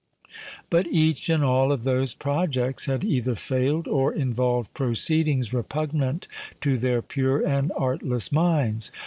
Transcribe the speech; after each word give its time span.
But 0.71 0.87
each 0.87 1.29
and 1.29 1.43
all 1.43 1.71
of 1.71 1.83
those 1.83 2.15
projects 2.15 2.87
had 2.87 3.03
either 3.03 3.35
failed, 3.35 3.87
or 3.87 4.11
involved 4.11 4.73
proceedings 4.73 5.53
repugnant 5.53 6.27
to 6.61 6.79
their 6.79 7.03
pure 7.03 7.45
and 7.45 7.71
artless 7.77 8.31
minds. 8.31 8.91